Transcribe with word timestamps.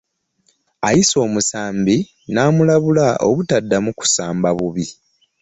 Ayise 0.87 1.15
omusambi 1.25 1.97
n'amulabula 2.33 3.07
obutaddamu 3.27 3.89
kusamba 3.99 4.49
bubi. 4.57 4.85